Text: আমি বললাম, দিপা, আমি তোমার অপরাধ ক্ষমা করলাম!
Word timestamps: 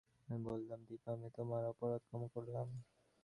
আমি 0.23 0.39
বললাম, 0.47 0.79
দিপা, 0.87 1.09
আমি 1.15 1.29
তোমার 1.37 1.61
অপরাধ 1.71 2.01
ক্ষমা 2.07 2.27
করলাম! 2.27 2.67